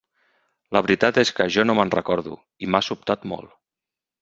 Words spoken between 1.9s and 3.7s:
recordo i m'ha sobtat molt.